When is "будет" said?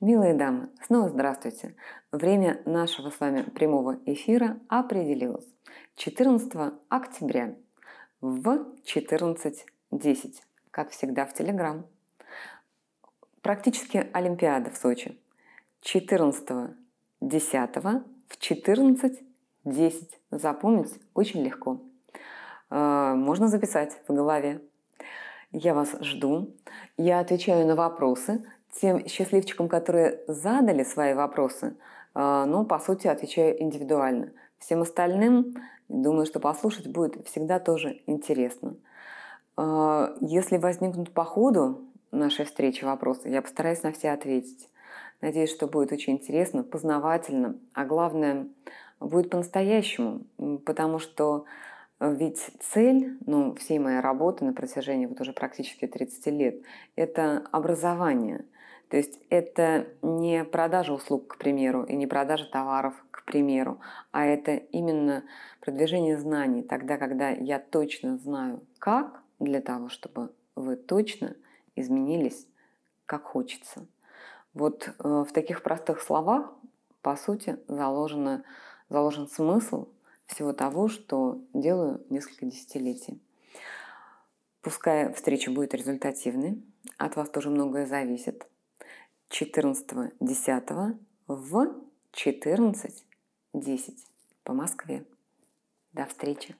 36.88-37.26, 45.66-45.92, 49.00-49.30, 85.50-85.74